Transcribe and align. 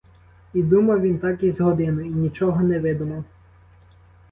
І 0.53 0.63
думав 0.63 1.01
він 1.01 1.19
так 1.19 1.43
із 1.43 1.59
годину, 1.61 2.01
і 2.01 2.09
нічого 2.09 2.61
не 2.63 2.79
видумав. 2.79 3.23